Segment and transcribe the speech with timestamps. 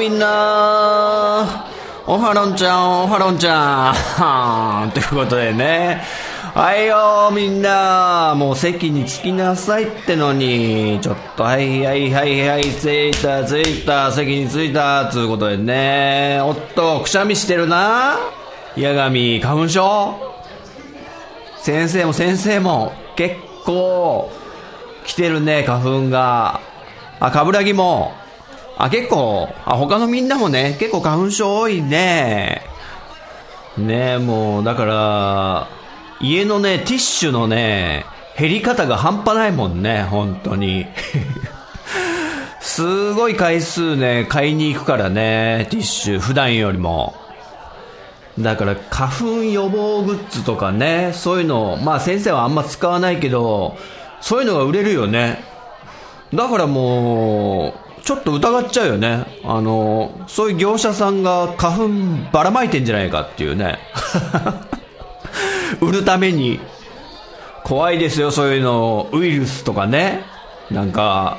[0.00, 1.66] みんな。
[2.06, 3.92] おはろんちゃんおはろんちゃん。
[3.92, 6.02] は ということでね。
[6.54, 8.32] はいよみんな。
[8.34, 10.98] もう席に着きなさいってのに。
[11.02, 12.70] ちょっとはいはいはいはい。
[12.70, 14.10] 着いた着いた。
[14.10, 15.06] 席に着いた。
[15.12, 16.40] つうことでね。
[16.42, 18.16] おっとくしゃみしてるな。
[18.76, 20.14] 八神花粉症。
[21.58, 22.94] 先生も先生も。
[23.16, 24.30] 結構
[25.04, 26.58] 来てるね花粉が。
[27.20, 28.14] あ、かぶらぎも。
[28.82, 32.62] あ、結構、あ、他のみんなもね、結構花粉症多いね。
[33.76, 35.68] ねもう、だから、
[36.18, 38.06] 家のね、ティッシュのね、
[38.38, 40.86] 減り方が半端ないもんね、本当に。
[42.60, 47.14] すごい回数ね、買いに行くからね、ティッシュ、普段よりも。
[48.38, 53.76] だから、花粉予防グッズとかね、そういうの、まあ先生はあんま使わないけど、
[54.22, 55.44] そういうのが売れるよね。
[56.32, 59.26] だからもう、ちょっと疑っちゃうよね。
[59.44, 61.88] あの、そういう業者さんが花粉
[62.32, 63.78] ばらまいてんじゃないかっていうね。
[65.80, 66.60] 売るために。
[67.64, 69.08] 怖いですよ、そういうの。
[69.12, 70.24] ウイルスとかね。
[70.70, 71.36] なんか、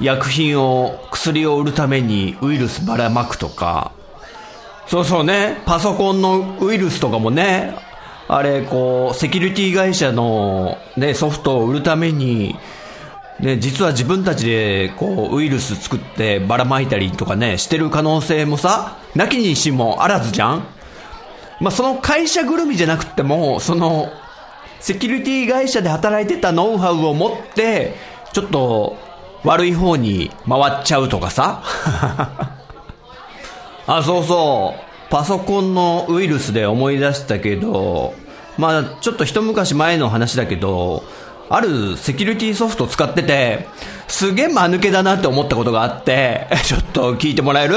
[0.00, 3.92] 薬品を、薬を売るためにウイルスばらまくとか。
[4.86, 5.62] そうそうね。
[5.64, 7.74] パソコンのウイルスとかもね。
[8.28, 12.56] あれ、こう、セキュリティ会社のね、ソフトを売るために、
[13.40, 20.66] ね、実は自分たちで、こう、ウイルス作ってばらまいたりとかね、してる可能性もさ、なきにしもあらずじゃん
[21.60, 24.12] まあ、その会社ぐるみじゃなくても、その、
[24.80, 27.94] セキュリティ会社で働いてたノウハウを持って、
[28.32, 28.96] ちょっと、
[29.44, 31.62] 悪い方に回っちゃうとかさ。
[33.86, 34.80] あ、そうそう。
[35.10, 38.14] パソコンのウイルスで思い出したけど、
[38.56, 41.04] まあ、ちょっと一昔前の話だけど、
[41.48, 43.66] あるセキュリティソフト使ってて、
[44.08, 47.76] すげえ間抜けだなって思ったことがあって、 ちょっと聞いてもらえる？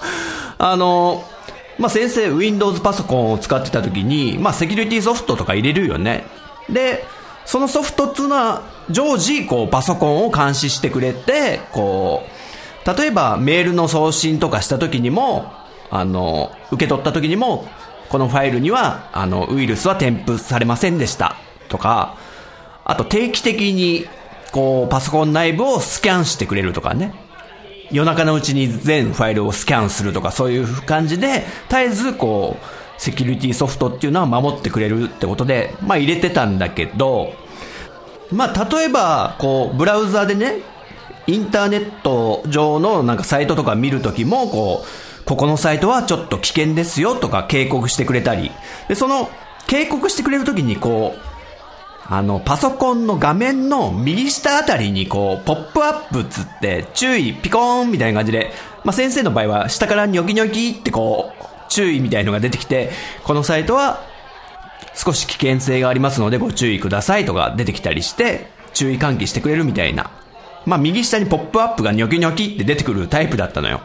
[0.58, 1.24] あの、
[1.78, 6.26] まあ、先生 Windows パソコンを使ってた時に、まあ、セキュリティソフトとか入れるよね。
[6.68, 7.06] で、
[7.46, 15.52] そのソフトっていうのは、常時、こう、パソコンを監視してくれて、こう、例えばメールの送信とかした時にも、
[15.90, 17.66] あの、受け取った時にも、
[18.10, 21.36] このファイルには、あの、ウイルスは添付されませんでした。
[21.68, 22.16] とか、
[22.90, 24.08] あと定期的に、
[24.50, 27.14] こう、パソコン内部をスキャンしてくれるとかね。
[27.92, 37.32] 夜中のうちに全ファイルをスキャンするとか、そういう感じで、絶えず、こう、セキュリティソフトっていうのは守ってくれるってことで、まあ入れてたんだけど、
[38.32, 40.56] まあ例えば、こう、ブラウザでね、
[41.28, 48.50] インターネット上のなんかサイトとか見るときも、こう、ここのサイトはちょっと危険ですよとか警告してくれたり、
[48.88, 49.30] で、その
[49.68, 51.29] 警告してくれるときにこう、
[52.06, 58.52] あの、パソコンの画面の右下あたりにこう、ポップアップつって、注意、ピコーンみたいな感じで、
[58.84, 62.90] まあ、先生の場合は下からニョキニョキってこう、注意みたいのが出てきて、
[63.24, 64.00] このサイトは
[64.94, 70.10] 少し危険性がありますのでご注意くださいとか出てきたりして、注意喚起してくれるみたいな。
[70.66, 73.80] まあ、右下にポップアップがニョキニョキって出てくるタイプだったのよ。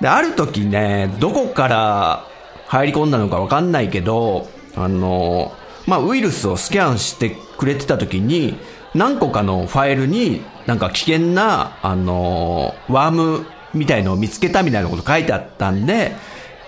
[0.00, 2.26] で、ある時ね、どこから
[2.66, 5.52] 入り込んだのかわかんないけど、あの、
[5.86, 8.56] まあ、ウイルスをスキャンしてくれてた時に、
[8.94, 16.12] 何個かのファイルになんか危険な、あの、ワームみたいのを見つけたみたいなこと書いてあったんで、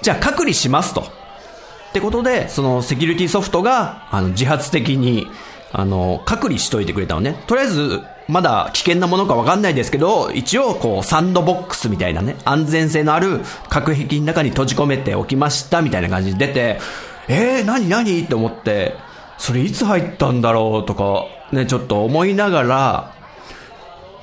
[0.03, 1.03] じゃあ隔離しますと。
[1.03, 5.29] ってことで、そのセキュリティソフトが、あの、自発的に、
[5.73, 7.37] あの、隔離しといてくれたのね。
[7.47, 16.81] とりあえず、まだ危険なものかわかんないですけど、一応、こう、サンドボックスみたいなね、安全性のある隔壁の中に閉じ込めておきました、みたいな感じで出て、
[17.29, 18.23] えー、何何？
[18.23, 18.97] って思って、
[19.45, 23.15] それいつ入ったんだろうとか、ね、ちょっと思いながら、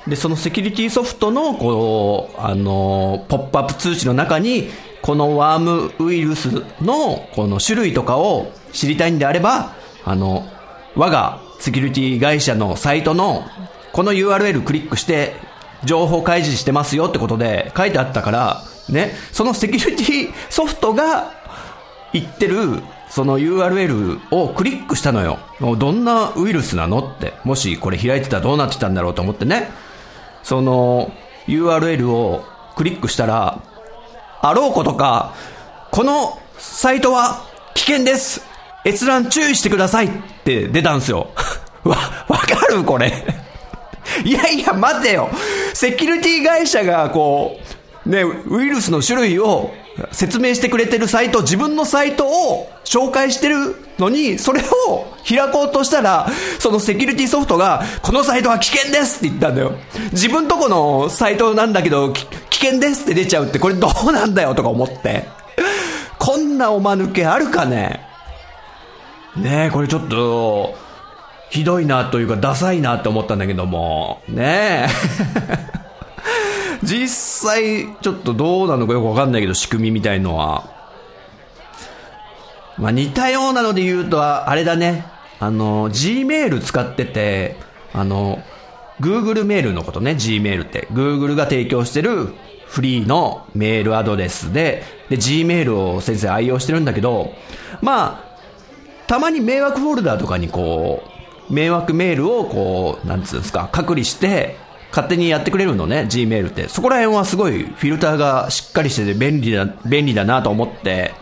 [0.08, 4.68] で、そのセキュリティソフトの、こう、あの、ポップアップ通知の中に、
[5.00, 6.48] このワームウイルス
[6.80, 10.44] の、この種類とかを知りたいんであれば、あの、
[10.96, 13.44] 我がセキュリティ会社のサイトの、
[13.92, 15.36] この URL クリックして、
[15.84, 21.30] 情報開示してますよってことで書いてあったから、ね、そのセキュリティソフトが
[22.12, 22.82] 言ってる
[23.14, 25.38] その URL をクリックしたのよ。
[25.76, 27.34] どんなウイルスなのって。
[27.44, 29.68] もしこれ開いてたらどうなってたんだろうと思ってね。
[30.42, 31.12] その
[31.46, 32.42] URL を
[32.74, 33.62] クリックしたら、
[34.40, 35.34] あろうことか、
[35.90, 37.44] このサイトは
[37.74, 38.46] 危険です
[38.86, 40.10] 閲覧注意してくださいっ
[40.42, 41.32] て出たんですよ。
[41.84, 41.96] わ、
[42.28, 43.12] わかるこれ。
[44.24, 45.28] いやいや、待てよ。
[45.74, 47.60] セキュリティ会社がこ
[48.06, 49.70] う、ね、ウイルスの種類を
[50.10, 56.28] 説明してくれてるサイト、自分のサイトを紹介してるのに、それを開こうとしたら、
[56.58, 59.72] そのセキュリティソフトが、このサイトは危険ですって言ったんだよ。
[60.12, 65.28] 自分とこのサイトなんだけど、危険ですって出ちゃうって、これどうなんだよとか思って。
[66.18, 68.00] こんなおまぬけあるかね?
[69.36, 70.74] ねえ、これちょっと、
[71.50, 75.71] ひどいなというか、ダサいなって思ったんだけども、ねえ。
[76.82, 77.08] 実
[77.50, 80.70] 際、ちょっとどうなのかよくわかんないけど、仕組みみたいのは。
[82.78, 85.04] まあ、似たようなので言うと、あれだね。
[85.38, 87.56] あの、Gmail 使ってて、
[87.92, 88.42] あの、
[89.00, 90.88] Google メールのことね、Gmail って。
[90.92, 92.28] Google が提供してる
[92.66, 97.32] フリーのメールアドレスで、で、Gmail を先生愛用してるんだけど、
[97.80, 98.32] まあ、
[99.06, 101.02] たまに迷惑フォルダーとかにこ
[101.50, 104.56] う、迷惑メールをこう、なんつうんですか、隔離して、
[104.92, 106.68] 勝手にやってくれるのね、Gmail って。
[106.68, 111.12] そこら辺はすごいフィルターがしっかりしてて便利だ、便利だなと思って、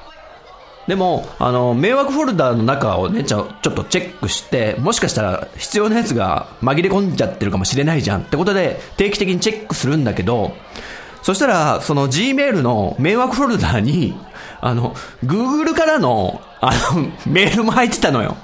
[0.88, 10.52] でも、あの、迷惑フォルダーの中をね、ちょ、ちょっとチェックして、もしかしたら必要なやつが紛れ込んじゃってるかもしれないじゃんってことで、定期的にチェックするんだけど、
[11.22, 14.18] そしたら、その Gmail の迷惑フォルダーに、
[14.60, 14.94] あの、
[15.24, 18.36] Google からの、あの、 メールも入ってたのよ。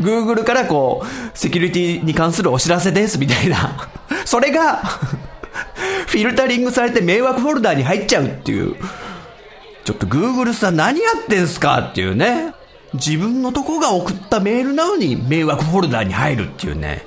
[0.00, 3.88] Google からこう、セキュリティに関するお知らせですみたいな。
[4.26, 4.82] それが
[6.06, 8.76] フィルタリングされて迷惑フォルダーに入っちゃうっていう。
[9.84, 12.52] ちょっと Google さん何やってんすかっていうね。
[12.94, 17.06] 自分のとこが送ったメールなのに迷惑フォルダーに入るっていうね。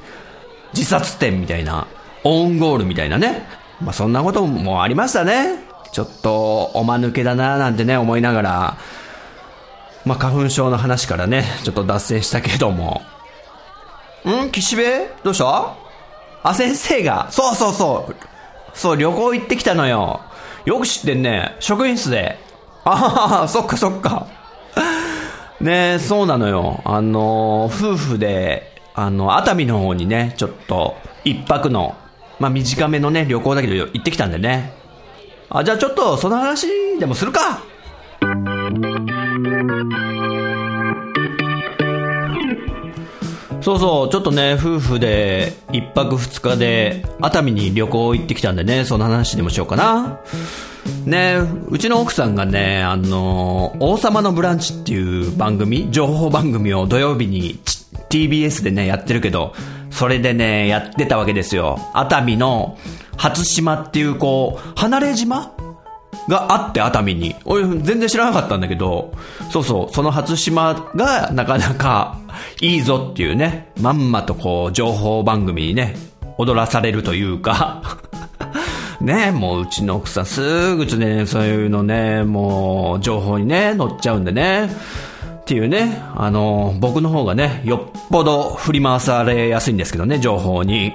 [0.73, 1.87] 自殺点みたいな。
[2.23, 3.45] オウンゴールみたいなね。
[3.81, 5.59] まあそんなこともありましたね。
[5.91, 8.77] ちょっとおまぬけだななんてね思いながら。
[10.05, 13.01] まあ花粉症の話からね、ちょっと脱線したけども。
[14.25, 14.51] ん？
[14.51, 15.07] 岸辺？
[15.23, 15.88] どうした？
[16.43, 17.27] あ、先生が？
[17.31, 18.15] そうそうそう。
[18.73, 20.21] そう、旅行行ってきたのよ。
[20.65, 21.55] よく知ってんね。
[21.59, 22.37] 職員室で。
[22.85, 24.27] ああ、そっかそっか。
[25.59, 26.81] ねえそうなのよ。
[26.85, 30.95] あの、夫婦で、あの、熱海の方にね、ちょっと、
[31.25, 31.95] 一泊の、
[32.39, 34.73] まあ、短めのね、旅行だけど行ってきたんでね。
[35.49, 36.67] あ、じゃあちょっと、その話
[36.99, 37.63] でもするか。
[43.69, 50.21] そうそう、ちょっとね、夫婦で一泊二日で熱海に旅行行ってきたんでね、その話でもしようかな。
[51.05, 51.37] ね、
[51.69, 57.59] うちの奥さんがね、あの、王様のブランチっていう番組、情報番組を土曜日に
[58.09, 59.53] TBS でね、やってるけど、
[59.91, 61.79] それでね、やってたわけですよ。
[61.93, 62.75] 熱海の
[63.17, 65.53] 初島っていうこう、離れ島
[66.29, 67.35] があって熱海に。
[67.43, 69.13] 俺全然知らなかったんだけど、
[69.51, 72.17] そうそう、その初島がなかなか
[72.61, 75.95] いいぞっていうね、まんまとこう情報番組にね、
[76.37, 77.81] 踊らされるというか
[79.01, 84.69] ね、もううちの奥さんすぐね、そういうのね、もう情報にね、乗っちゃうんでね。
[85.41, 90.93] っていうね、あの、僕の方がね、よっぽど振り回されやすいんですけどね、情報に。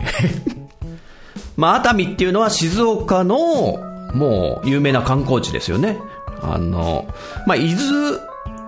[1.57, 6.01] まあ、熱海っていうのは静岡のもう有名な観光地ですよね。
[6.41, 7.07] あの、
[7.47, 8.19] まあ、伊豆、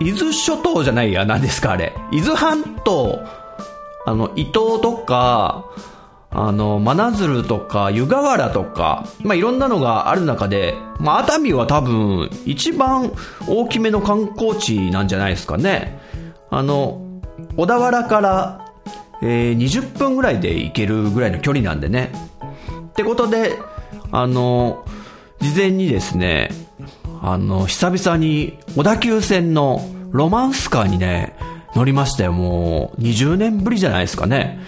[0.00, 1.94] 伊豆諸島じゃないや、何ですか、あれ。
[2.12, 3.20] 伊豆半島、
[4.04, 5.64] あの、伊東とか、
[6.30, 13.12] あの、真鶴とか、湯河原とか、まあ、いろんなのがある中で、まあ、熱海は多分、一番
[13.48, 15.98] 大きめの観光地なんじゃないですかね。
[16.50, 17.00] あの、
[17.56, 18.72] 小田原から、
[19.22, 22.12] えー、20分ぐらいで行けるぐらいの距離なんでね。
[22.90, 23.58] ってことで、
[24.12, 24.84] あの、
[25.40, 26.50] 事前にですね、
[27.22, 31.36] あの、久々に小田急線のロマンスカーにね、
[31.74, 32.32] 乗りましたよ。
[32.32, 34.60] もう20年ぶりじゃないですかね。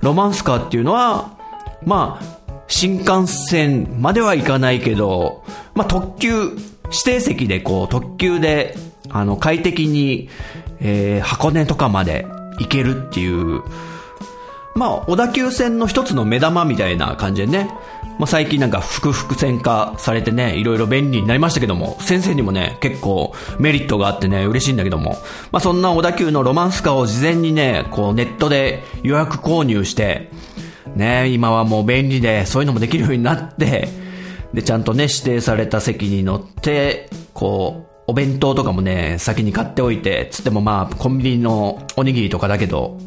[0.00, 1.36] ロマンスカーっていうのは、
[1.84, 2.36] まあ、
[2.68, 5.44] 新幹線までは行かないけど、
[5.74, 8.76] まあ特急、指定席でこう特急で、
[9.10, 10.28] あの、快適に、
[10.80, 12.26] えー、箱根とかまで
[12.58, 13.62] 行けるっていう、
[14.74, 17.70] まあ、小田急線の一つの目玉みたいな感じでね、
[18.18, 25.18] まあ、最近なんか複々線化されてね、いろいろ便利になりましたけども、先生にもね、結構メリットがあってね、嬉しいんだけども、
[25.52, 30.30] まあ、そんな小田急のロマンスカーを事前にね、こうネットで予約購入して、
[30.94, 33.88] ね、今はもう便利でそういうのもできるようになって、
[34.54, 42.98] で、ちゃんとね、指定された席に乗って、こうお弁当とかもね、先に買っておいて、つってもまあ、コンビニのおにぎりとかだけど、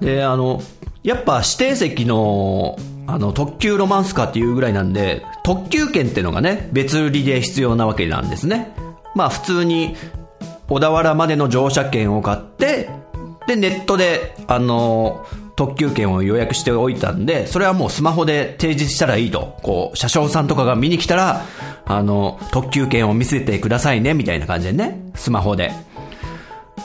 [0.00, 0.62] で、あの、
[1.02, 2.78] やっぱ指定席の、
[3.12, 8.74] あの、特急ロマンスカーっていうぐらいなんで、特急券ってのがね、別売りで必要なわけなんですね。
[9.14, 9.96] まあ普通に、
[10.68, 12.88] 小田原までの乗車券を買って、
[13.46, 15.26] で、ネットで、あの、
[15.56, 19.58] 特急券を予約しておいたんで、それはもうスマホで提示したらいいと。
[19.62, 21.44] こう、車掌さんとかが見に来たら、
[21.84, 25.00] あの、特急券を見せてくださいね、みたいな感じでね。
[25.16, 25.72] スマホで。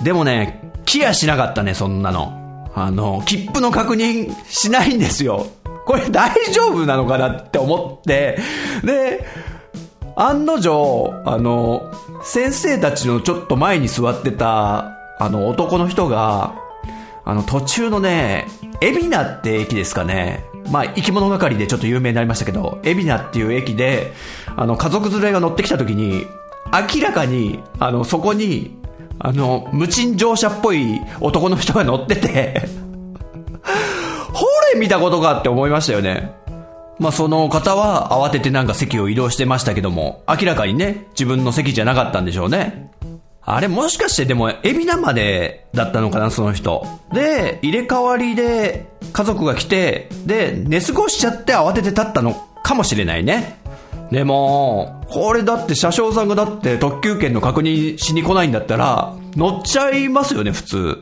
[0.04, 2.70] でもね、来やしなかったね、そんなの。
[2.76, 5.48] あの、切符の確認しないんですよ。
[5.86, 8.40] これ大丈夫なのかなって思って、
[8.84, 9.26] で、
[10.16, 11.92] 案の定、あの、
[12.24, 16.56] 先生たちのちょっと前に座ってた、あの、男の人が、
[17.24, 18.48] あの、途中のね、
[18.82, 20.46] 海老名って駅ですかね。
[20.72, 24.14] まあ、生き物係でちょっと有名になりましたけど、海老名っていう駅で、
[24.56, 26.26] あの、家族連れが乗ってきた時に、
[26.96, 28.78] 明らかに、あの、そこに、
[29.20, 32.68] あの、無賃乗車っぽい男の人が乗ってて
[34.76, 36.32] 見たことかって思いましたよね。
[36.98, 42.92] まあ、その方は慌ててなんか席を移動してましたけども、明らかにね、自分の席じゃなかったんでしょうね。
[43.48, 46.86] あれもしかしてでも、エビナまでだったのかな、その人。
[47.14, 53.60] で、入れ替わりで家族が来て、で、寝過ごしちゃって慌てて立ったのかもしれないね。
[54.12, 61.00] でも、これだって車掌さんがだって特急券の確認しに来ないんだったら、乗っちゃいますよね、普通。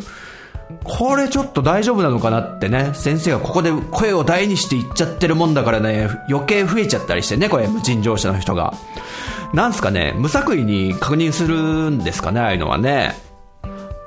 [0.83, 8.73] これちょっと大丈夫なのかなってね、先生がここで声を大にして言っちゃってるもんだからね、余計増えちゃったりしてね、これ、無賃乗車の人が。
[9.53, 13.15] なんすかね、無作為に確認するんですかね、ああいうのはね。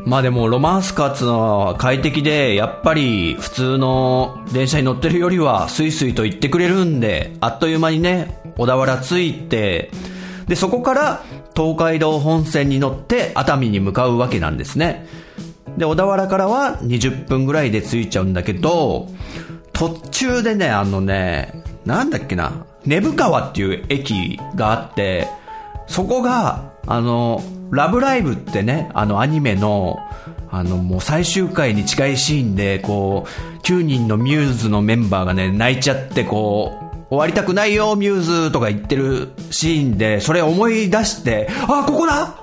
[0.04, 9.90] まあでも、ロマンスカーツの快適で、やっぱり普通の電車に乗ってるよりは、スイスイと言ってくれるんで、あっという間にね、小田原着いて、
[10.46, 11.22] で、そこから
[11.56, 15.06] 東海道本線に乗って熱海に向かうわけなんですね。
[15.76, 19.08] で、小田原からは20分ぐらいで着いちゃうんだけど、
[19.72, 25.28] 途中でね、あのね、なんだっけな、根府川っていう駅があって、
[25.86, 29.98] そこが、あの、ラブライブってね、あのアニメの、
[30.50, 42.34] あのもう最終回に近いシーンで、こう、9人のミューズのメンバーがね、泣いちゃって、こう、終わりたくないよ、ミューズとか言ってるシーンで、それ思い出して、あ、ここだ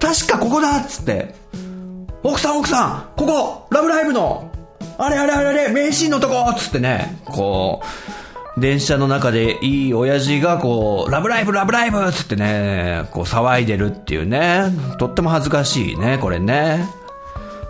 [0.00, 0.78] 確かここだ!
[0.78, 1.34] っつって、
[2.22, 4.50] 奥さん奥さんここラブライブの
[4.98, 7.82] あれあれあれあれ名シーンのとこっつってね、こ
[8.56, 16.86] う、電車の中でいい親父がこう、ラブライブラブライブっつってね、こう騒いでるっていうね、とっても恥ずかしいね、これね。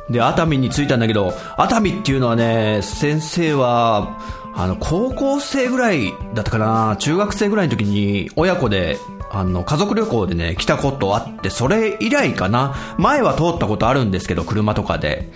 [0.09, 4.21] で、熱海に着いたんだけど、熱海っていうのはね、先生は、
[4.55, 8.99] あの、高校生ぐらいだったかな、中学生ぐらいの時に親子で
[9.31, 12.75] あの、家族旅行でね、来たことあって、それ以来かな。
[12.99, 15.31] 前は通ったことあるんですけど、車とかで。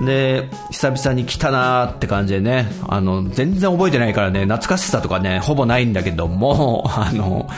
[0.00, 7.48] で、久々に来たなーって感じでね、あの、全然覚えてないからね、懐かしさとかね、ほぼないんだけども、 あの、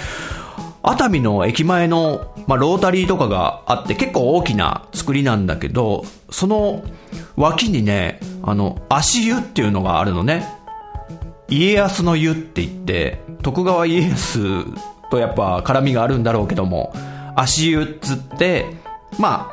[0.83, 6.85] 熱海の駅前の、まあ、ロータリーとかがあって結構大きな作りなんだけど、その
[7.37, 10.47] 脇にね、あの、足湯っていうのがあるのね。
[11.49, 14.65] 家康の湯って言って、徳川家康
[15.15, 16.93] とやっぱ絡みがあるんだろうけども、
[17.37, 18.67] 足湯っつって、
[19.19, 19.51] ま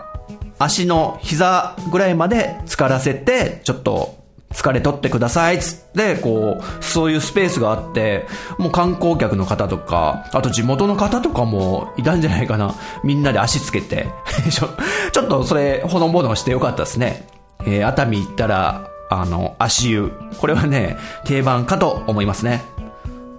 [0.58, 4.20] あ、足の膝ぐらいまで浸からせて、ちょっと
[4.52, 8.26] 疲れ取ってくださいっつって、こう、そういうスペースがあって、
[8.58, 12.76] もう観光客の方とか、あと地元の方とかもいたんじゃないかな。
[13.04, 14.08] みんなで足つけて。
[14.50, 14.70] ちょ
[15.12, 17.28] ちょっとそれ、ほのぼのしてよかったですね。
[17.66, 20.12] えー、熱海行ったら、あの、足湯。
[20.40, 22.64] これはね、定番かと思いますね。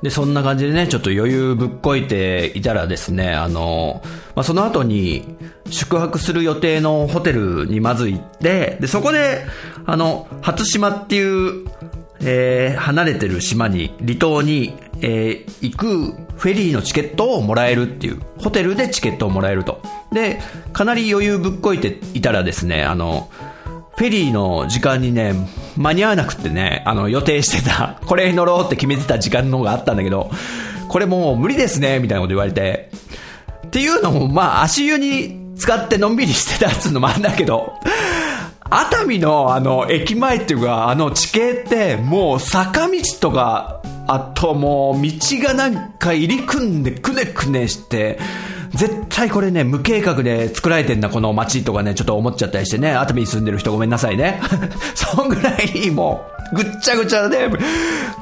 [0.02, 4.02] で、そんな感じでね、ちょっと余裕ぶっこいていたらですね、あの、
[4.34, 5.36] まあ、その後に
[5.70, 9.44] 宿泊する予定のホテルにまず行って、で、そこで、
[9.86, 11.66] あの、初島っていう、
[12.24, 15.88] えー、離れてる島に、離島に、えー、行く
[16.36, 19.82] フェリーのチケットをもらえるっていう、ホテルでチケットをもらえると。
[20.12, 20.40] で、
[20.72, 23.30] かなり余裕ぶっこいていたらですね、あの、
[23.96, 25.34] フェリーの時間にね、
[25.76, 30.30] 間に合わなくてね、あの、予定してた、 これに乗ろうって決めてた時間の方があったんだけど、
[30.88, 32.90] これもう無理ですね、みたいなこと言われて。
[33.66, 37.74] っていうのも、まあ、足湯に使ってのんびりしてたっつうのもあるんだけど、
[38.68, 45.12] 熱海のあの、駅前っていうか、あの地形って、もう坂道とか、あともう道
[45.46, 48.18] がなんか入り組んでくねくねして、
[48.82, 54.40] 絶対これね、無計画で作られてんだ、この街とかね、ちょっと思っちゃったりしてね、熱海に住んでる人ごめんなさいね。
[54.96, 57.48] そんぐらいもう、ぐっちゃぐちゃで、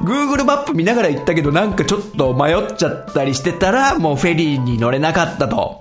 [0.04, 5.80] Google マップ見ながら行ったけどなんかちょっと迷っちゃったりしてたら、もうフェリーに乗れなかったと。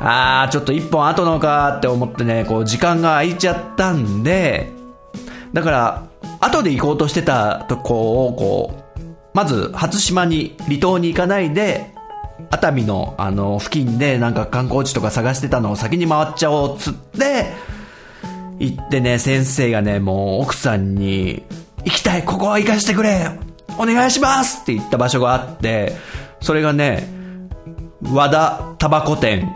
[0.00, 4.72] あー、ちょっと一本後のかって思ってね、こう時間が空いちゃったんで、
[5.52, 6.02] だから、
[6.40, 9.00] 後で行こうとしてたとこを、こう、
[9.34, 11.93] まず初島に、離島に行かないで、
[12.50, 17.52] 熱海のあの付近でなんか観光地とか探してたのを先に回っちゃおうっつって、
[18.58, 21.44] 行ってね、先生がね、もう奥さんに、
[21.84, 23.30] 行きたい、ここは行かしてくれ
[23.78, 25.96] お願いしますって言った場所があって、
[26.40, 27.08] それがね、
[28.02, 29.48] 和田タバコ店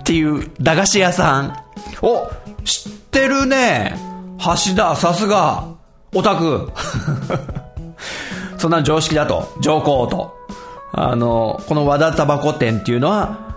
[0.00, 1.56] っていう駄菓子屋さん。
[2.02, 2.28] お、
[2.64, 3.94] 知ってるね。
[4.38, 5.68] 橋田、さすが。
[6.14, 6.72] オタク。
[8.58, 9.54] そんな常識だと。
[9.60, 10.39] 上皇と。
[10.92, 13.56] あの、この和田タバコ店っていうのは、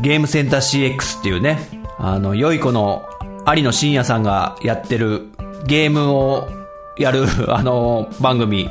[0.00, 1.58] ゲームセンター CX っていうね、
[1.98, 3.04] あの、良い子の
[3.46, 5.28] 有野深也さんがやってる
[5.66, 6.48] ゲームを
[6.96, 8.70] やる、 あの、番組。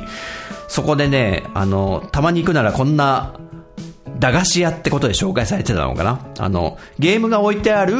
[0.68, 3.34] そこでね、あの、たまに行くならこんな、
[4.18, 7.94] 駄菓子屋ってことで紹介されてたのかなあの、ゲームが置いてある、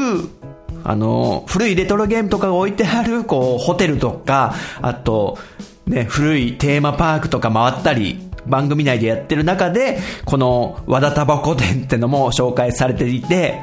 [0.85, 5.39] あの、古いレトロゲームとかが置いてある、こう、ホテルとか、あと、
[5.87, 13.61] ね、古いテーマパークとか回ったり、番組内でやってる中で、この和田タバコ店ってのも紹介されていて、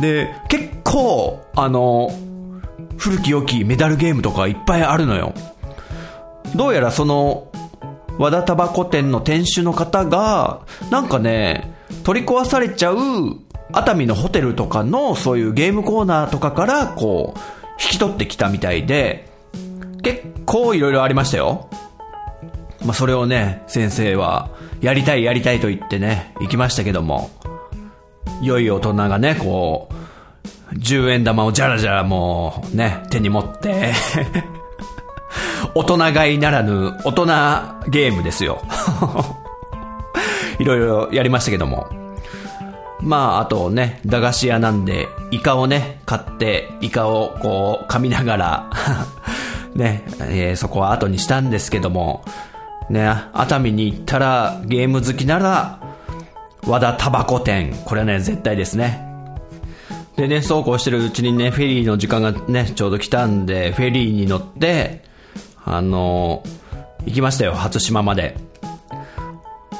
[0.00, 2.10] で、結構、あの、
[2.96, 5.34] 古き良きメダルゲームとかいっぱいあるのよ。
[6.54, 7.48] どうやらその、
[8.18, 12.96] 和田タバコ店の店主の方が、なんかね、取り壊されちゃう
[13.72, 17.38] 熱海のホテルとかのそういうゲームコーナーとかからこう、
[17.82, 19.28] 引き取ってきたみたいで、
[20.02, 21.68] 結構いろいろありましたよ。
[22.84, 27.30] まあ、それをね、先生は、やりたいやりたいと言ってね、行きましたけども、
[28.42, 33.92] 良い大人がね、こう、10円玉をじゃらじゃらもうね、手に持って
[35.74, 37.26] 大人買いならぬ大人
[37.90, 38.62] ゲームですよ
[40.60, 41.88] いろいろやりましたけども。
[43.02, 48.70] まあ、あとね、駄菓子屋なんで、イカをね、買って、イカをこう、噛みながら
[49.74, 52.24] ね、えー、そこは後にしたんですけども、
[52.90, 55.80] ね、熱海に行ったら、ゲーム好きなら、
[56.66, 57.72] 和田タバコ店。
[57.84, 59.06] これはね、絶対ですね。
[60.16, 65.04] でね、そうこうしてるうちにね、フェリーの時間がね、ちょうど来たんで、フェリーに乗って、
[65.64, 66.42] あの、
[67.06, 68.36] 行きましたよ、初島まで。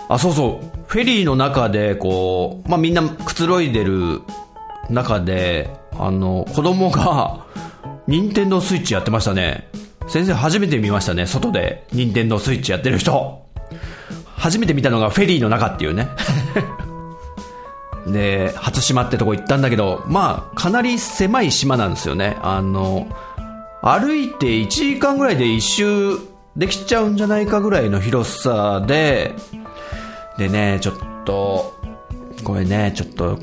[0.09, 4.23] あ、そうそう、フェリーの中で、こう、まあ、みんなくつろいでる
[4.88, 5.68] 中で、
[5.99, 7.44] あの、子供が、
[8.07, 9.68] 任天堂スイッチやってましたね。
[10.11, 13.46] 先生初めて見ましたね、外で、任天堂スイッチやってる人。
[14.25, 16.09] 初めて見たのがフェリーの中っていうね。
[18.09, 22.38] で、初島ってとこ行ったんだけど、まあ、かなり狭い島なんですよね。
[22.42, 23.07] あの、
[23.83, 26.18] 歩いて1時間ぐらいで一周
[26.57, 29.37] できちゃうんじゃないかぐらいの広さで、
[30.38, 30.94] でね、ちょっ
[31.25, 31.81] と、
[32.42, 33.38] これね、ちょっと、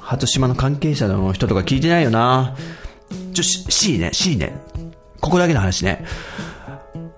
[0.00, 2.54] 初島の関係者の人とか聞いてないよな。
[3.32, 4.69] ちょ、C ね、C ね。
[5.20, 6.04] ここだけの話ね。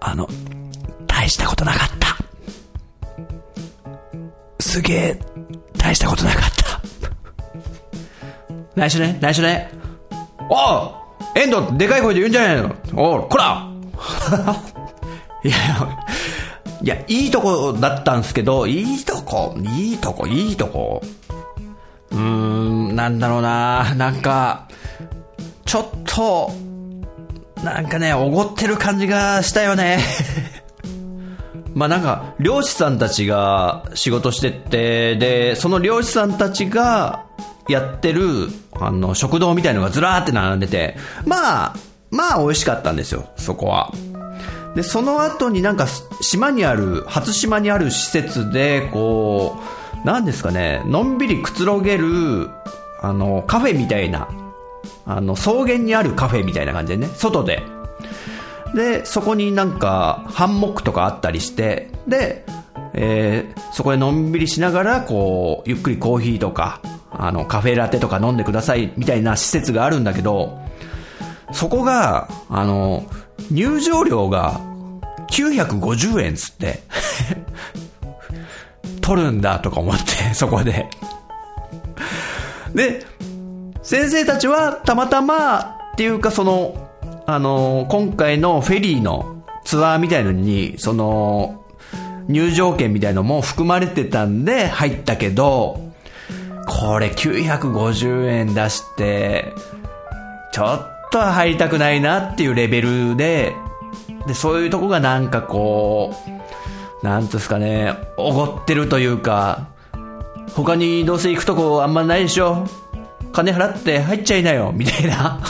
[0.01, 0.29] あの、
[1.07, 2.17] 大したことなかった。
[4.61, 5.19] すげえ、
[5.79, 6.81] 大したことなかった。
[8.75, 9.71] 内緒ね、内緒ね。
[10.49, 10.93] おう
[11.35, 13.69] 遠藤、でかい声で言うんじゃないのおう、こら
[15.45, 15.57] いや、
[16.83, 21.03] いや、いいとこだったんすけど、いいとこ、いいとこ、いいとこ。
[22.11, 24.67] うーん、なんだろうななんか、
[25.65, 26.53] ちょっと、
[27.63, 30.01] なんかね、おごってる感じがしたよね。
[31.75, 37.25] まあなんか、漁師さんたちが仕事してって、で、その漁師さんたちが
[37.69, 41.77] やってる、あの、食堂みたいのがずらーって並んでて、まあ、
[42.11, 43.93] まあ美味しかったんですよ、そこは。
[44.75, 45.87] で、その後になんか、
[46.21, 49.61] 島にある、初島にある施設で、こ
[50.05, 52.51] う、なんですかね、のんびりくつろげる、
[53.01, 54.29] あの、カフェみたいな
[55.07, 57.63] あの、草原にあるカフェみたいな感じでね、外で。
[58.75, 62.45] で、そこになんか、ハンモックとかあったりして、で、
[62.95, 70.59] えー、そこでのんびりしながら、こう、ゆっくりコーヒーとか、あの、カフェラテとか飲んでください、みたいな施設があるんだけど、
[71.53, 73.05] そこが、あの、
[73.51, 74.61] 入場料が
[75.31, 76.83] 950円つって、
[79.01, 80.89] 取るんだとか思って、そこで。
[82.75, 83.05] で、
[83.83, 85.59] 先生たちはたまたま
[85.93, 86.89] っていうかその、
[87.27, 91.65] あの、今回のフェリーのツアーみたいのに、その、
[92.29, 95.81] 入場券みたいのも含まれてたんで入ったけど、
[96.67, 99.53] これ950円出して、
[100.53, 103.53] ちょっと入りたくないなっていうレベルで、
[104.27, 106.15] で、そういうとこがなんかこ
[107.03, 109.69] う、なんですかね、おごってるというか、
[110.55, 112.69] 他にどうせ行くとこあんまないでしょ。
[113.33, 115.41] 金払って入っちゃいなよ、みたいな。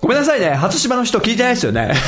[0.00, 1.92] ごめんなさいね、初島の人聞いてないですよね。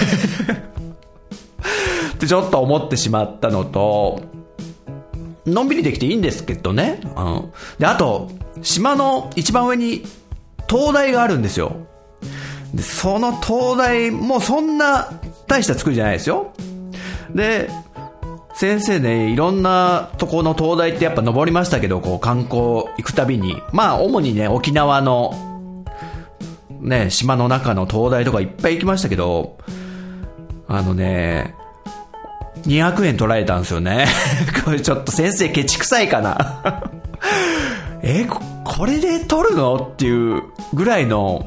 [2.15, 4.23] ってちょっと思ってしまったのと、
[5.47, 7.01] のんびりできていいんですけどね。
[7.17, 7.53] うん。
[7.79, 8.31] で、あと、
[8.63, 10.05] 島の一番上に
[10.67, 11.77] 灯台があるんですよ。
[12.73, 15.13] で、その灯台もそんな
[15.47, 16.53] 大した作りじゃないですよ。
[17.35, 17.71] で、
[18.55, 25.85] 先生ね、いろんなとこの灯台ってやっぱ登りましたけど、こう観光行くたびに、まあ主にね、沖縄の、
[26.81, 29.59] ね、島の中の灯台とかいっぱい行きましたけど、
[30.69, 31.57] あのね、
[32.63, 34.07] 200円取られたんですよね。
[34.65, 36.85] これちょっと先生ケチくさいかな。
[38.03, 39.75] えこ、これで取るの？
[39.77, 41.47] っていうぐらいの、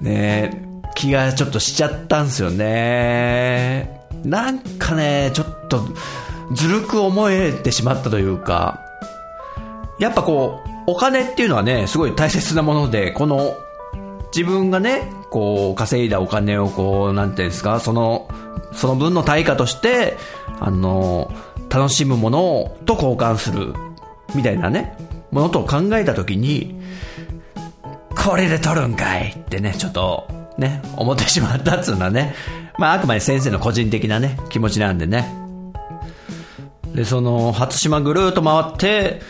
[0.00, 0.62] ね、
[0.94, 3.95] 気がちょっとしちゃったんですよね。
[4.24, 5.80] なんかね、ちょっと
[6.52, 8.80] ずるく思えてしまったというか、
[9.98, 13.56] やっぱこう、お金っていうのはね、すごい大切なもので、この
[14.34, 18.28] 自分がね、こう、稼いだお金をこう、なんていうんですか、その、
[18.72, 20.16] その分の対価として、
[20.60, 21.32] あの、
[21.70, 23.72] 楽しむものと交換する、
[24.34, 24.96] みたいなね、
[25.30, 26.80] ものと考えたときに、
[28.16, 32.34] これで取るんかいってね、ちょっと、ね、思ってしまったっつうのはね、
[32.78, 35.32] まあ、あくまで先生の個人的なね、気持ちなんでね。
[36.94, 39.20] で、その、初島ぐるーっと回って、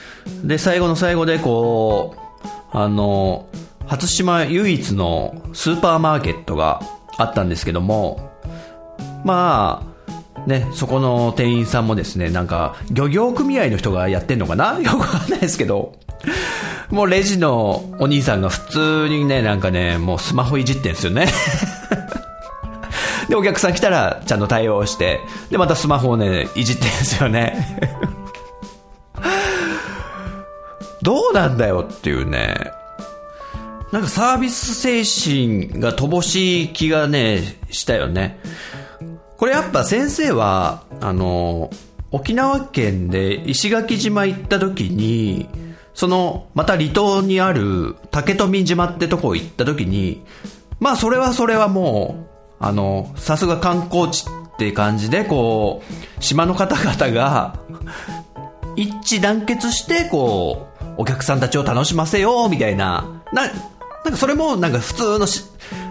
[0.44, 2.14] で、最後の最後で、こ
[2.72, 3.46] う、あの、
[3.86, 6.80] 初島唯一のスーパーマーケットが
[7.18, 8.30] あったんですけども、
[9.24, 9.82] ま
[10.36, 14.78] あ、ね、そこの店員さんもですね、なんか、漁業組合の人がやってんのかな？
[14.80, 15.94] よくわかんないですけど、
[16.90, 21.26] もうレジのお兄さんが普通にね、なんかね、もうスマホいじってんすよね。
[23.28, 27.78] で、お客さん来たらちゃんと対応して、で、またスマホをね、いじってんすよね。
[31.02, 32.72] どうなんだよっていうね。
[33.92, 38.40] なんかサービス精神が乏しい気がね、したよね。
[39.36, 41.70] これやっぱ先生は、あの、
[42.10, 45.48] 沖縄県で石垣島行った時に、
[45.94, 50.24] その、また離島にある竹富島ってとこ行った時に、
[50.80, 52.25] まあそれはそれはもう、
[52.58, 55.82] あの、さすが観光地って感じで、こ
[56.18, 57.58] う、島の方々が、
[58.76, 63.52] 一致団結して、こう、お客さんたちを楽しませよう、みたいな、な、なん
[64.12, 65.44] かそれもなんか普通のし、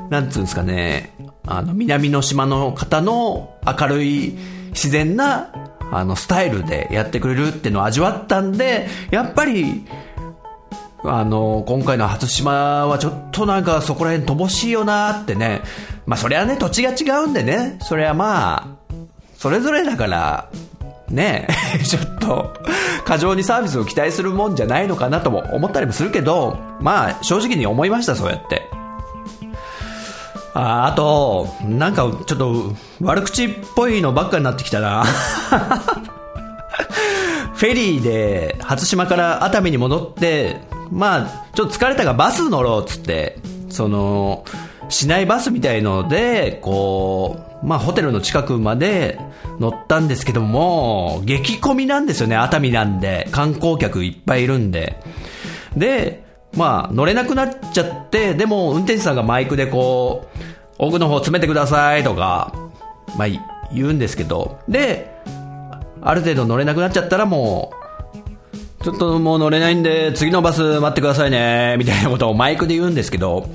[0.10, 1.14] なんつうんですかね、
[1.48, 4.38] あの、南の島の方の明るい
[4.70, 5.52] 自然な、
[5.92, 9.86] あの、スタイルでやってくれるっていうのを味わったんで、やっぱり、
[11.04, 15.62] あの、今回の初島はちょっとなんかそこら辺乏しいよなってね。
[16.06, 18.94] まあそりゃね、土地が違うんでね、そりゃまあ、
[19.38, 20.50] それぞれだから、
[21.10, 21.48] ね
[21.86, 22.54] ちょっと、
[23.06, 28.64] 過剰にサービスを期待するもんじゃないのかなとも思ったりもするけど、まあ、正直に思いました、そうやって。
[30.54, 35.04] ああと、なんかちょっと悪口っぽいのばっかになってきたな。
[37.56, 43.38] フェリーで初島から熱海に戻って、まあ、ちょっと疲れたからバス乗ろうっつって、
[43.70, 44.46] その、
[44.90, 49.20] 市内バスみたいので、こう、まあホテルの近くまで
[49.60, 53.28] 乗ったんですけども、激混みなんですよね、熱海なんで。
[53.32, 55.02] 観光客いっぱいいるんで。
[55.76, 56.24] で、
[56.56, 60.40] まあ乗れなくなっちゃって、でも運転手さんがマイクでこう、
[60.78, 62.54] 奥の方詰めてくださいとか、
[63.18, 63.28] まあ
[63.74, 65.12] 言うんですけど、で、
[66.02, 67.72] ある程度乗れなくなっちゃったらも
[68.82, 73.50] う、ちょっともう乗れないんで、次のバス待ってくださいね、みたいなことをマイクで言うんですけど、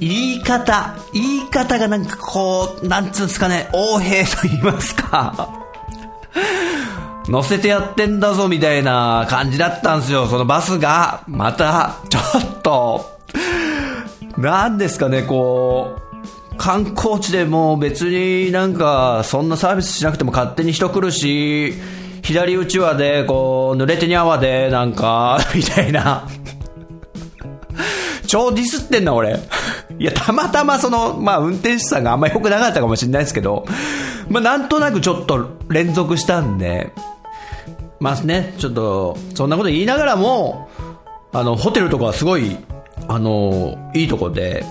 [0.00, 5.48] 言い方、言い方がなんかこう、なんつうんすかね、横兵と言いますか。
[7.28, 11.22] 乗せてやってんだぞみたいな感じだったんですよ、そのバスが。
[11.26, 13.18] また、ちょっと、
[14.36, 15.96] なんですかね、こ
[16.52, 21.74] う、観光地でも別になんか、そんなサービスしなくても勝手に人来るし、
[22.22, 26.26] 左打ち輪で、こう、濡れてにゃわで、なんか、 みたいな。
[28.26, 29.38] 超ディスってんな、俺。
[29.98, 33.64] いや、たまたまその、まあ、運転手さんがあんま良くなかったかもしれないですけど、
[34.28, 36.92] まあ、なんとなくちょっと連続したんで、
[38.00, 40.68] まあね、ちょっと、そんなこと言いながらも、
[41.32, 42.56] あの、ホテルとかはすごい、
[43.08, 44.64] あの、いいとこで、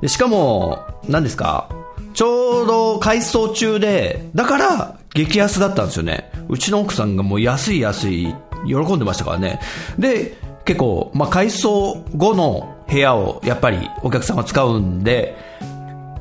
[0.00, 1.68] でしかも、何ですか、
[2.14, 6.30] ちょうど改装中で、だから、激安だったんですよね。
[6.48, 8.34] うちの奥さんがもう安い安い、
[8.66, 9.60] 喜んでましたからね。
[9.98, 15.36] で、結構、まあ、改装後の部屋をやっぱりお客さんが使うんで、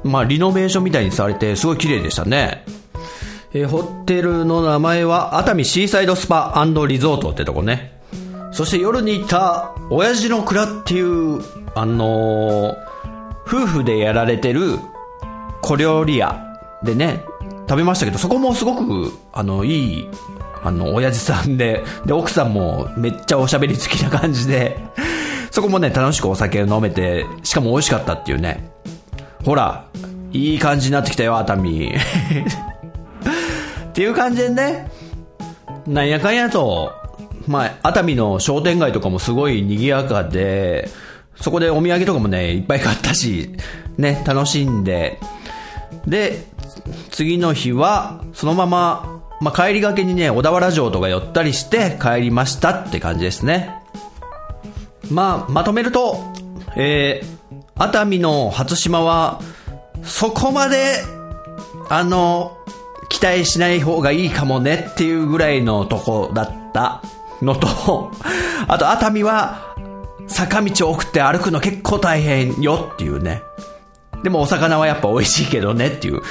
[0.03, 2.65] まあリノベーションみたいにされてすごい綺麗でしたね。
[3.53, 7.99] えーホテルの名前は熱海シーサイドスパリゾートってとこね。
[8.51, 11.41] そして夜に行った親父の蔵っていう、
[11.75, 12.87] あのー
[13.47, 14.77] 夫婦でやられてる
[15.61, 17.23] 小料理屋でね、
[17.69, 20.09] 食べましたけど、そこもすごく、あの、いい、
[20.63, 24.77] あの、親父さんで、で、奥さんもめっちゃおしゃべり好きな感じで、
[25.57, 28.69] そこもね、楽しくお酒を飲めて、しかも美味しかったっていうね。
[29.43, 29.87] ほら、
[30.31, 31.95] いい感じになってきたよ、熱海。
[33.89, 34.87] っていう感じでね、
[35.87, 36.93] なんやかんやと、
[37.47, 40.91] まあ、熱海の商店街とかもすごい賑やかで、
[41.41, 43.49] そこでお土産とかもね、いっぱい買ったし、
[43.97, 45.19] ね、楽しんで、
[46.05, 46.45] で、
[47.09, 53.76] 次の日は、そのまま、まあ、帰りがけにね、小田原城とか寄ったりして帰りましたって感じですね。
[55.09, 56.17] まあ、まとめると、
[56.75, 59.41] えー、熱海の初島は、
[60.03, 61.03] そこまで、
[61.89, 62.57] あの、
[63.09, 67.01] 期待しない方がいいかもねっていうぐらいのとこだった
[67.41, 68.11] のと、
[68.67, 69.75] あと熱海は、
[70.27, 73.41] 坂道多くて歩くの結構大変よっていうね。
[74.23, 76.21] でもお魚はやっぱ美味しいけどねっていう。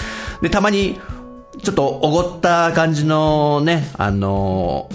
[0.42, 1.00] で、たまに、
[1.62, 4.90] ちょっとおごった感じのね、あの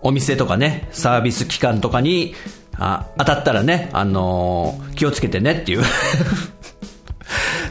[0.00, 2.34] お店とかね、サービス機関とかに、
[2.78, 5.82] あ当たったらね、あの気をつけてねっていう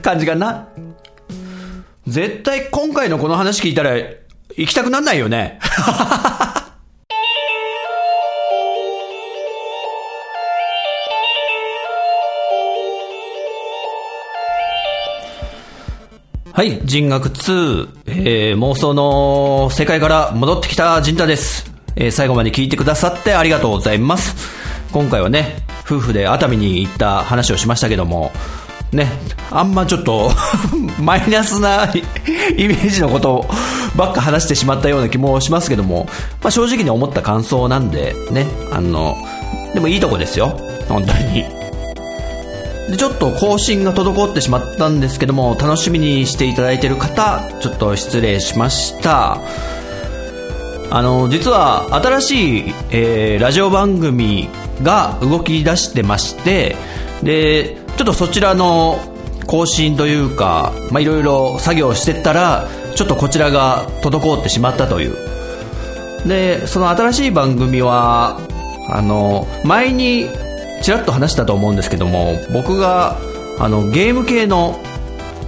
[0.01, 0.67] 感じかな。
[2.07, 5.59] 絶対今回のこの話聞いたら、行きたくなんないよね。
[16.55, 21.71] はい、人学2、えー、妄想の世界から戻ってきた陣太です。
[21.95, 24.62] えー、最後まで聞いてくださってありがとうございます。
[24.93, 28.31] 今回はね、夫婦で熱海に行った話をしましたけども、
[28.91, 29.07] ね、
[29.49, 30.29] あんまちょっと
[31.01, 33.45] マイナスなイメージのことを
[33.95, 36.07] ばっか話してしまったような気もしますけども、
[36.43, 39.17] まあ、正直に思った感想なんで、ね、あの、
[39.73, 40.55] でもいいとこですよ、
[40.87, 41.43] 本当に。
[42.91, 49.39] で、ちょっと更新が滞ってしまったんですけども、楽しみにしていただいている方、ちょっと失礼しました。
[50.91, 54.49] あの、実は新しい、えーラジオ番組
[54.81, 56.75] が動き出してまして、
[57.21, 58.99] で、ちょっとそちらの
[59.45, 66.27] 更新というか、まあ、いろいろ作業してったら、ちょっとこちらが滞ってしまったという。
[66.27, 68.39] で、その新しい番組は、
[68.89, 70.27] あの、前に
[70.81, 73.17] ちらっと話したと思うんですけども、僕が、
[73.59, 74.79] あの、ゲーム系の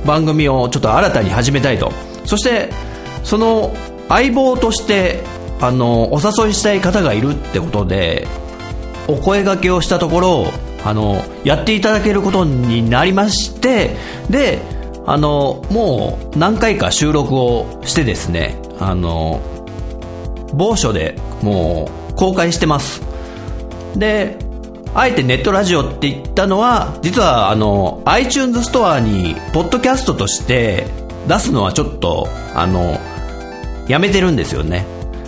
[0.05, 1.91] 番組をちょっと新たに始めたいと。
[2.25, 2.69] そして、
[3.23, 3.75] その
[4.07, 5.23] 相棒として、
[5.59, 8.27] あの、お誘いしたい方がいるってことで、
[9.07, 10.47] お声掛けをしたところ、
[10.83, 13.95] あの、やっていただけることになりまして、
[14.29, 14.59] で、
[15.05, 19.39] あの、もう何回か収録をしてですね、あの、
[20.53, 23.01] 某所でもう公開してます。
[23.95, 24.37] で、
[24.93, 30.87] あえてネットラジオって言ったのは、実はあの、iTunes ストアに、ポッドキャストとして
[31.27, 32.99] 出すのはちょっと、あの、
[33.87, 34.85] やめてるんですよね。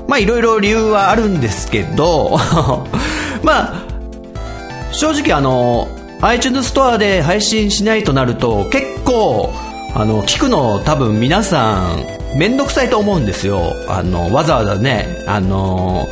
[0.08, 2.40] まあいろいろ理由はあるんですけど、
[3.44, 5.88] まあ、正直あの、
[6.22, 9.54] iTunes ストアで配信しないとなると、結構、
[9.96, 13.74] あの、聞くの多分皆さん、めんどくさいと思うんですよ。
[13.88, 16.08] あの、わざわざね、あの、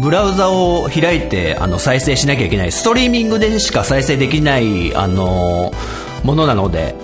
[0.00, 2.72] ブラウザを開いてあの再生しなきゃいけない。
[2.72, 5.72] ストリーミングでしか再生できないあの
[6.22, 6.94] ものなので、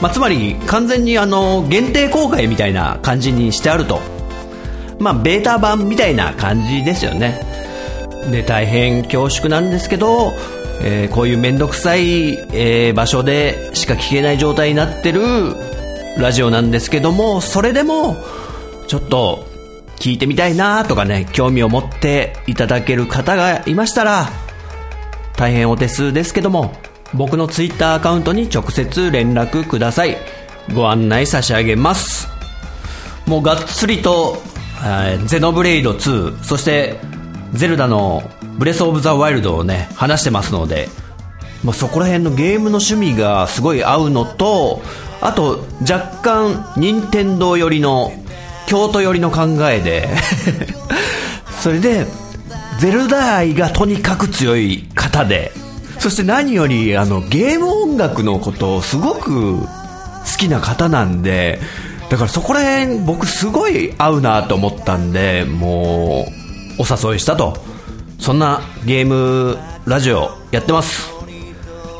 [0.00, 4.00] まあ、つまり完全にあの限定公開みたいな感じにしてあると。
[4.98, 7.40] まあベータ版みたいな感じですよね。
[8.30, 10.32] で大変恐縮なんですけど、
[10.82, 15.22] えーこういうめんどくさい、えー場所でしか聞けない状態になってる
[16.18, 18.16] ラジオなんですけどもそれでも
[18.86, 19.48] ちょっと
[19.98, 24.28] 聞いてみたいなとかね、興味を持っていただける方がいましたら、
[25.36, 26.72] 大変お手数ですけども、
[27.14, 30.16] 僕のツイッターアカウントに直接連絡ください。
[30.74, 32.28] ご案内差し上げます。
[33.26, 34.40] もうがっつりと、
[34.84, 36.98] えゼノブレイド2、そして、
[37.52, 38.22] ゼルダの
[38.58, 40.88] ブレスオブザワイルドをね、話してますので、
[41.64, 44.82] もうそこら辺のゲームの趣味がすごい合うのと、
[45.20, 48.12] あと若干任天堂寄りの
[48.66, 50.08] 京都寄りの考えで
[51.60, 52.06] それで
[52.78, 55.52] ゼルダ愛がとにかく強い方で
[55.98, 59.66] そして何よりあのゲーム音楽のことをすごく好
[60.38, 61.58] きな方なんで
[62.10, 66.37] だからそこら辺僕すごい合うなと思ったんでもう
[66.78, 67.56] お誘いしたと
[68.18, 71.10] そんなゲームラジオやってます。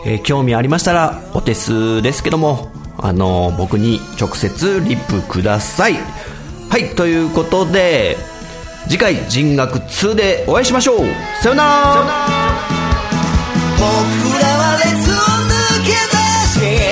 [0.05, 5.95] えー興味ありましたら、お手数ですけども、あのー僕に直接リップください。
[6.71, 8.17] はい、ということで、
[8.89, 10.99] 次回人学2でお会いしましょう
[11.43, 12.05] さよなら
[13.77, 16.17] 僕らは列を抜け出
[16.49, 16.88] して